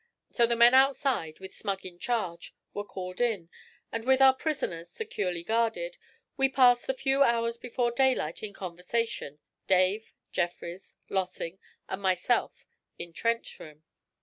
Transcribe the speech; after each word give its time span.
So 0.31 0.47
the 0.47 0.55
men 0.55 0.73
outside 0.73 1.39
with 1.39 1.53
Smug 1.53 1.85
in 1.85 1.99
charge 1.99 2.55
were 2.73 2.83
called 2.83 3.21
in, 3.21 3.51
and 3.91 4.03
with 4.03 4.19
our 4.19 4.33
prisoners 4.33 4.89
securely 4.89 5.43
guarded, 5.43 5.99
we 6.37 6.49
passed 6.49 6.87
the 6.87 6.95
few 6.95 7.21
hours 7.21 7.55
before 7.57 7.91
daylight 7.91 8.41
in 8.41 8.51
conversation, 8.51 9.37
Dave, 9.67 10.11
Jeffrys, 10.31 10.97
Lossing, 11.07 11.59
and 11.87 12.01
myself, 12.01 12.65
in 12.97 13.13
Trent's 13.13 13.59
room. 13.59 13.83